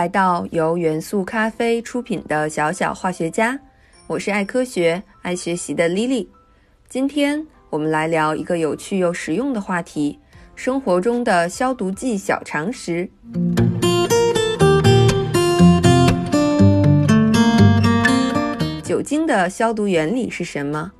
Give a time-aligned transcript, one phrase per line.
[0.00, 3.60] 来到由元素咖啡出品的小小化学家，
[4.06, 6.26] 我是爱科学、爱学习的 Lily。
[6.88, 10.18] 今天我们来聊一个有趣又实用的话题：
[10.56, 13.10] 生活中的消毒剂小常识。
[18.82, 20.90] 酒精的消毒原理是什么？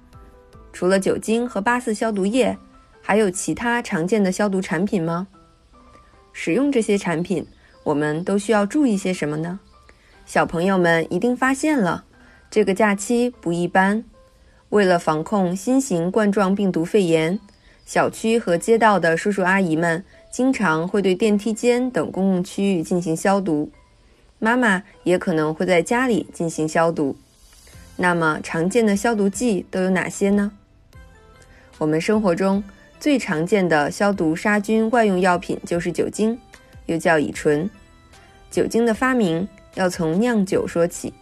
[0.74, 2.54] 除了酒精和八四消毒液，
[3.00, 5.26] 还有其他常见的消毒产品吗？
[6.34, 7.46] 使用这些产品，
[7.84, 9.60] 我们都需要注意些什么呢？
[10.26, 12.04] 小朋友们一定发现了，
[12.50, 14.04] 这个假期不一般。
[14.68, 17.40] 为了防控新型冠状病毒肺炎，
[17.84, 23.72] 小区和街道的叔叔阿姨们经常会对电梯间等公共区域进行消毒，
[24.38, 27.16] 妈妈也可能会在家里进行消毒。
[27.96, 30.52] 那么，常见的消毒剂都有哪些呢？
[31.78, 32.62] 我们生活中
[33.00, 36.38] 最常见的消毒杀菌外用药品就是酒精，
[36.90, 37.68] 又叫乙醇。
[38.50, 41.14] 酒精的发明要从酿酒说起。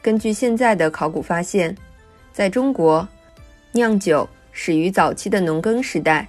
[0.00, 1.76] 根据现在的考古发现，
[2.32, 3.06] 在中国，
[3.72, 6.26] 酿酒始于早期的农耕时代。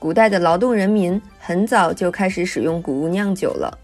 [0.00, 3.78] 古代的劳动人民很早就开始使用谷物酿酒了。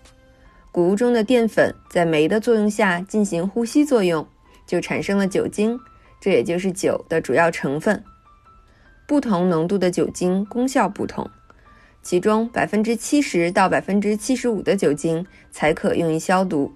[0.72, 4.26] 谷物中的淀粉在酶的作用下进行呼吸作用，
[4.66, 5.78] 就产生了酒精，
[6.20, 8.02] 这也就是酒的主要成分。
[9.06, 11.28] 不同浓度的酒精功效不同，
[12.02, 16.72] 其中百分之七十到百分之七十五的酒精才可用于消毒，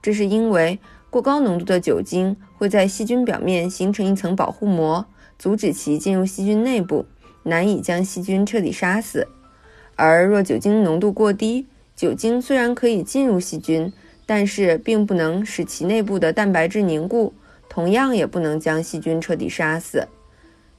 [0.00, 0.78] 这是因为。
[1.10, 5.04] 过高浓度的酒精会在细菌表面形成一层保护膜，
[5.36, 7.04] 阻止其进入细菌内部，
[7.42, 9.26] 难以将细菌彻底杀死。
[9.96, 13.92] 而若酒精浓度过低，酒精虽然可以进入细菌，
[14.24, 17.34] 但是并不能使其内部的蛋白质凝固，
[17.68, 20.06] 同样也不能将细菌彻底杀死。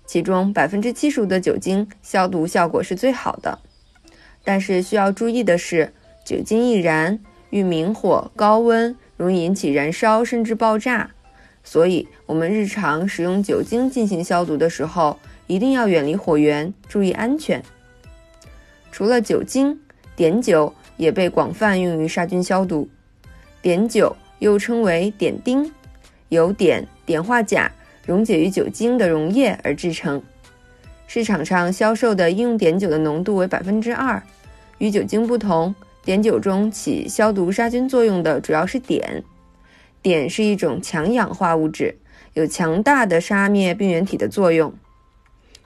[0.05, 3.59] 其中百分之七十五的酒精消毒效果是最好的。
[4.43, 5.93] 但是需要注意的是，
[6.25, 8.95] 酒精易燃，遇明火、高温。
[9.17, 11.11] 容易引起燃烧甚至爆炸，
[11.63, 17.61] 所以我们日常使用酒精进行消毒的时候，一定要远离火源，注意安全。
[18.91, 19.79] 除了酒精，
[20.15, 22.89] 碘酒也被广泛用于杀菌消毒。
[23.61, 25.69] 碘酒又称为碘酊，
[26.29, 27.71] 由碘、碘化钾
[28.07, 30.23] 溶解于酒精的溶液而制成。
[31.13, 34.23] 市场上销售的医用碘酒的浓度为百分之二，
[34.77, 35.75] 与酒精不同。
[36.05, 39.21] 碘酒中起消毒杀菌作用的主要是碘，
[40.01, 41.97] 碘是一种强氧化物质，
[42.31, 44.73] 有强大的杀灭病原体的作用。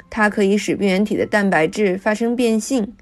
[0.10, 2.96] 它可以使病原体的蛋白质发生变性，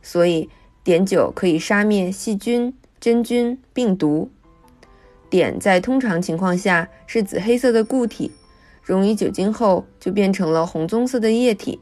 [0.00, 0.48] 所以
[0.84, 4.30] 碘酒可以杀灭细菌、真菌、病毒。
[5.28, 8.30] 碘在通常情况下是紫黑色的固体，
[8.84, 11.80] 溶于酒精后就变成了红棕色的液体，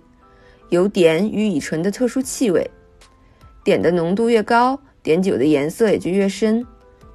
[0.68, 2.70] 有碘与乙醇的特殊气味。
[3.64, 6.66] 碘的浓度越高，碘酒的颜色也就越深，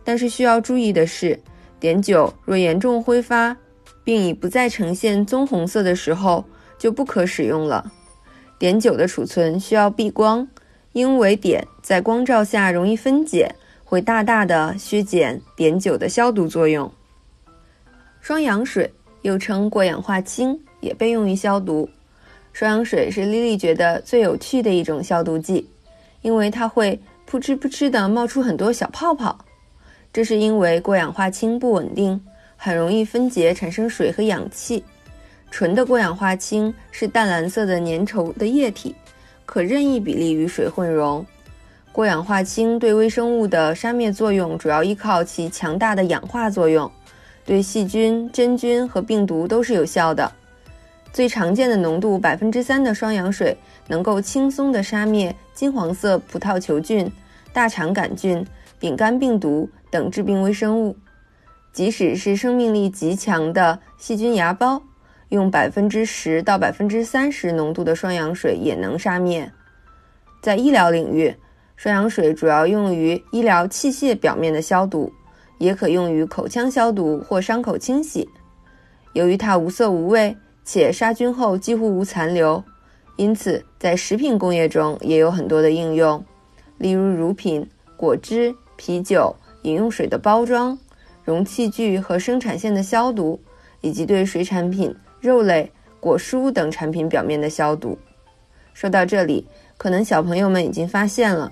[0.04, 1.40] 但是需要注意的是，
[1.80, 3.56] 碘酒若严重挥发，
[4.04, 6.44] 并已不再呈现棕红色的时候，
[6.78, 7.92] 就不可使用了。
[8.60, 10.48] 碘酒的储存需要避光，
[10.94, 16.92] 因为碘在光照下容易分解，会大大的削减碘酒的消毒作用。
[18.20, 21.90] 双氧水又称过氧化氢，也被用于消毒。
[22.54, 25.68] 双氧水是莉莉觉得最有趣的一种消毒剂，
[26.22, 27.00] 因为它会。
[27.30, 29.38] 噗嗤噗嗤地冒出很多小泡泡，
[30.12, 32.22] 这是因为过氧化氢不稳定，
[32.58, 34.84] 很容易分解产生水和氧气。
[35.50, 38.94] 纯的过氧化氢是淡蓝色的粘稠的液体，
[39.46, 41.26] 可任意比例与水混溶。
[41.94, 46.92] 过氧化氢对微生物的杀灭作用主要依靠其强大的氧化作用，
[47.46, 50.30] 对细菌、真菌和病毒都是有效的。
[51.14, 53.56] 最常见的浓度百分之三的双氧水
[53.88, 57.12] 能够轻松地杀灭金黄色葡萄球菌、
[57.52, 58.46] 大肠杆菌、
[58.80, 60.96] 丙肝病毒等致病微生物。
[61.74, 64.82] 即使是生命力极强的细菌芽孢，
[65.30, 69.52] 用百分之十到百分之三十浓度的双氧水也能杀灭。
[70.42, 71.36] 在医疗领域，
[71.76, 75.12] 双氧水主要用于医疗器械表面的消毒，
[75.58, 78.28] 也可用于口腔消毒或伤口清洗。
[79.12, 80.34] 由于它无色无味。
[80.64, 82.64] 且杀菌后几乎无残留，
[83.16, 86.24] 因此在食品工业中也有很多的应用，
[86.78, 90.78] 例如乳品、果汁、啤酒、饮用水的包装、
[91.24, 93.40] 容器具和生产线的消毒，
[93.82, 97.98] 以及对水产品、肉类、果蔬等产品表面的消毒。
[98.74, 99.48] 说到这里，
[99.78, 101.52] 可能小朋友们已经发现了，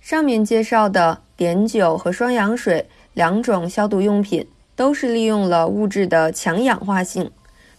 [0.00, 4.46] 上面介绍的碘酒和双氧水两种消毒用品
[4.76, 7.30] 都是利用了物质的强氧化性。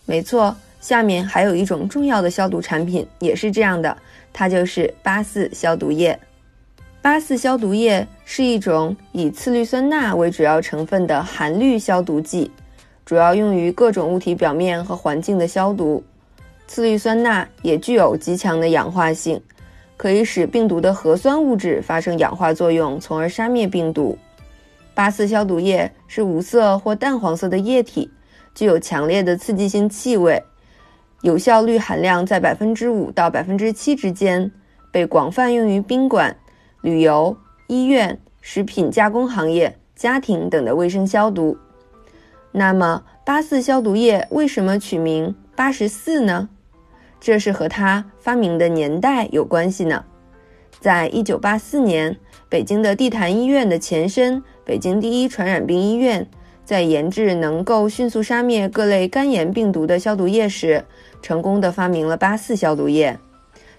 [0.05, 3.97] 没错，下面还有一种重要的消毒产品也是这样的，
[4.33, 6.19] 它就是八四消毒液。
[7.01, 12.51] 八四消毒液是一种以次氯酸钠为主要成分的含氯消毒剂，
[13.05, 16.03] 主要用于各种物体表面和环境的消毒。
[16.67, 19.41] 次氯酸钠也具有极强的氧化性，
[19.97, 24.17] 可以使病毒的核酸物质发生氧化作用，从而杀灭病毒。
[24.93, 28.09] 八四消毒液是无色或淡黄色的液体，
[28.53, 30.43] 具有强烈的刺激性气味，
[31.21, 34.51] 有效氯含量在百分之五到百分之七之间，
[34.91, 36.35] 被广泛用于宾馆。
[36.81, 41.57] 旅游、医院、食品加工行业、家庭等的卫生消毒。
[42.51, 46.49] 那么，八四消毒液为什么取名八十四呢？
[47.21, 50.03] 这是和它发明的年代有关系呢。
[50.81, 52.17] 在一九八四年，
[52.49, 56.27] 北京的地坛医院的前身北京第一传染病医院，
[56.65, 60.85] 在研制能够迅速杀灭各类肝炎病毒的消毒液时，
[61.21, 63.17] 成功的发明了八四消毒液。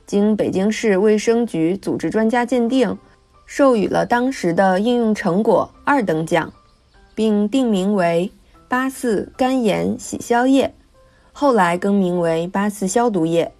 [0.06, 2.98] 经北京市卫生局组织专家鉴定，
[3.46, 6.52] 授予了当时的应用成果二等奖，
[7.14, 8.30] 并定名为
[8.68, 10.74] “八四肝炎洗消液”，
[11.32, 13.50] 后来更名为“八四消毒液”。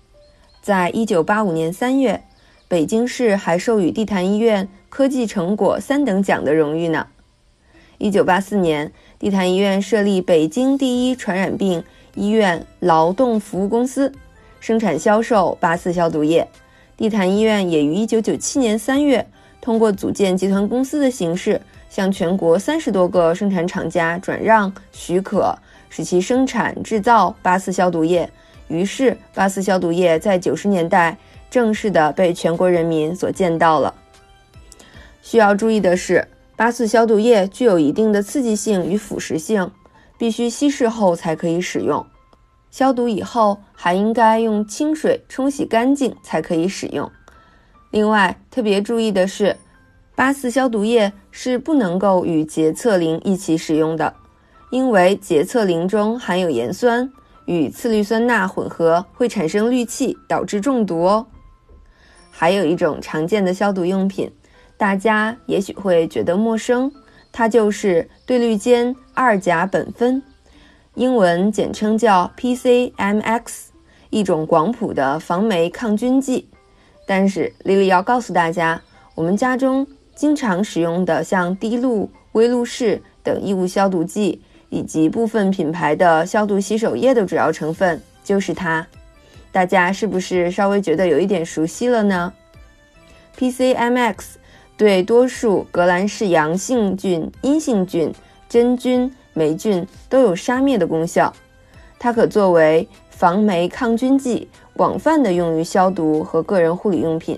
[0.61, 2.23] 在一九八五年三月，
[2.69, 7.06] 北京市还授予地坛医院科技成果三等奖的荣誉呢。
[8.05, 11.83] 一九八四年，地坛医院设立北京第一传染病
[12.15, 14.12] 医院劳动服务公司。
[14.61, 16.47] 生产销售八四消毒液，
[16.99, 19.27] 地坛医院也于一九九七年三月
[19.59, 21.59] 通过组建集团公司的形式，
[21.89, 25.56] 向全国三十多个生产厂家转让许可，
[25.89, 28.29] 使其生产制造八四消毒液。
[28.69, 31.17] 于是，八四消毒液在九十年代
[31.49, 33.95] 正式的被全国人民所见到了。
[35.23, 39.71] 需要注意的是，八四消毒液具有一定的刺激性与腐蚀性，
[40.17, 42.06] 必须稀释后才可以使用。
[42.71, 47.11] 消毒以后还应该用清水冲洗干净才可以使用。
[47.91, 49.56] 另外，特别注意的是，
[50.15, 54.15] 八四消毒液是不能够与洁厕灵一起使用的，
[54.71, 57.12] 因为洁厕灵中含有盐酸，
[57.47, 61.27] 与次氯酸钠混合会产生氯气，导致中毒哦。
[62.31, 64.29] 还有一种常见的消毒用品，
[64.76, 66.93] 大家也许会觉得陌生，
[67.32, 70.23] 它就是对氯间二甲苯酚。
[70.94, 73.67] 英文简称叫 PCMX，
[74.11, 76.49] 一种广谱的防霉抗菌剂。
[77.06, 78.81] 但是丽丽要告诉大家，
[79.15, 88.87] 我们家中经常使用的像滴露、微露士等异物消毒剂，以及部分品牌的消毒洗手液的主要成分就是它。
[89.50, 92.32] 大家是不是稍微觉得有一点熟悉了呢
[93.37, 94.17] ？PCMX
[94.76, 98.12] 对多数革兰氏阳性菌、阴性菌、
[98.49, 99.12] 真菌。
[99.37, 101.35] 霉菌都有杀灭的功效，
[101.99, 107.37] 它可作为防霉抗菌剂，广泛的用于消毒和个人护理用品。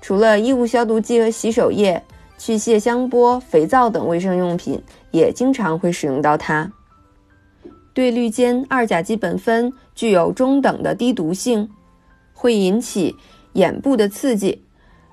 [0.00, 2.02] 除了衣物消毒剂和洗手液，
[2.36, 4.82] 去屑香波、肥皂等卫生用品
[5.12, 6.68] 也经常会使用到它。
[7.94, 11.70] 对氯间二甲基苯酚具有中等的低毒性，
[12.34, 13.14] 会引起
[13.52, 14.60] 眼部的刺激，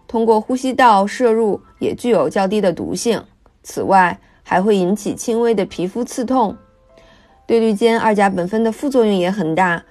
[0.08, 3.22] 通过呼吸道摄入也具有较低的毒性。
[3.62, 6.56] 此外，还会引起轻微的皮肤刺痛。
[7.46, 9.84] 对氯间二甲苯酚的副作用也很大。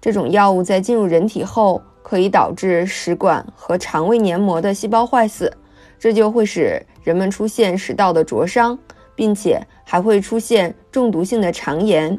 [0.00, 5.52] 这种药物在进入人体后，可以导致食管和肠胃黏膜的细胞坏死，
[5.98, 8.78] 这就会使人们出现食道的灼伤，
[9.14, 12.18] 并且还会出现中毒性的肠炎。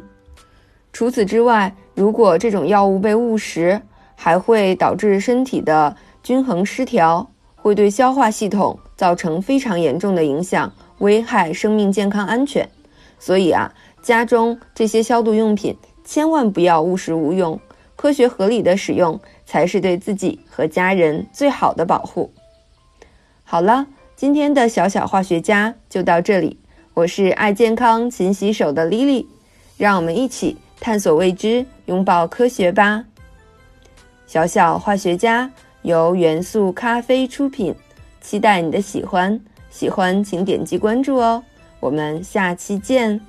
[0.91, 3.81] 除此之外，如果这种药物被误食，
[4.15, 7.29] 还会导致身体的均衡失调，
[7.65, 10.71] 会对消化系统造成非常严重的影响。
[10.99, 12.69] 危害生命健康安全，
[13.17, 17.59] 所以啊，家中这些消毒用品千万不要误食误用，
[17.95, 22.31] 科学合理的使用才是对自己和家人最好的保护。
[23.43, 26.59] 好了，今天的小小化学家就到这里，
[26.93, 29.25] 我是爱健康、勤洗手的 Lily，
[29.75, 33.05] 让我们一起探索未知，拥抱科学吧。
[34.27, 35.51] 小小化学家
[35.85, 37.73] 由元素咖啡出品，
[38.19, 39.39] 期待你的喜欢。
[39.69, 41.43] 喜欢请点击关注哦，
[41.79, 43.21] 我们下期见。